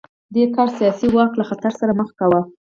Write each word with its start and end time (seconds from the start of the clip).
دې 0.33 0.43
کار 0.55 0.67
یې 0.69 0.75
سیاسي 0.77 1.07
واک 1.11 1.31
له 1.39 1.45
خطر 1.49 1.71
سره 1.79 1.91
مخ 1.99 2.09
کاوه. 2.19 2.41